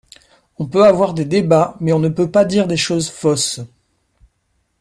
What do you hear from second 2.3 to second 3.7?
pas dire des choses fausses.